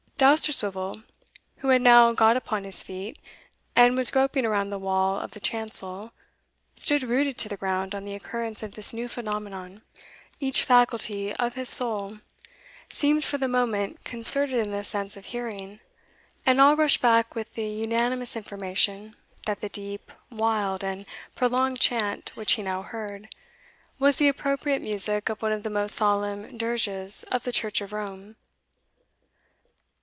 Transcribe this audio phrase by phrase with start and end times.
[0.21, 1.01] Dousterswivel,
[1.57, 3.17] who had now got upon his feet,
[3.75, 6.13] and was groping around the wall of the chancel,
[6.75, 9.81] stood rooted to the ground on the occurrence of this new phenomenon.
[10.39, 12.19] Each faculty of his soul
[12.91, 15.79] seemed for the moment concentred in the sense of hearing,
[16.45, 19.15] and all rushed back with the unanimous information,
[19.47, 23.27] that the deep, wild, and prolonged chant which he now heard,
[23.97, 27.91] was the appropriate music of one of the most solemn dirges of the Church of
[27.91, 28.35] Rome.